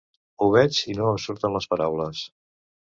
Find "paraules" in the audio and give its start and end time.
1.75-2.27